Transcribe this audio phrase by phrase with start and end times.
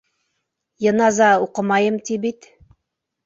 [0.85, 2.47] —Йыназа уҡымайым ти бит.